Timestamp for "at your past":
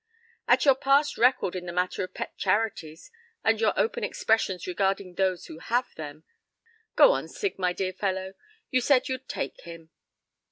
0.47-1.15